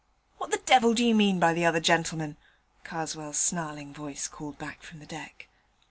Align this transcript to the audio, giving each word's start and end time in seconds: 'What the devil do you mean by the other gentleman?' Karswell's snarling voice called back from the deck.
'What 0.39 0.49
the 0.49 0.57
devil 0.57 0.95
do 0.95 1.05
you 1.05 1.13
mean 1.13 1.39
by 1.39 1.53
the 1.53 1.63
other 1.63 1.79
gentleman?' 1.79 2.35
Karswell's 2.83 3.37
snarling 3.37 3.93
voice 3.93 4.27
called 4.27 4.57
back 4.57 4.81
from 4.81 4.97
the 4.97 5.05
deck. 5.05 5.47